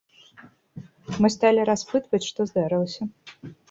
Мы 1.21 1.33
сталі 1.35 1.69
распытваць, 1.71 2.25
што 2.33 2.51
здарылася. 2.53 3.03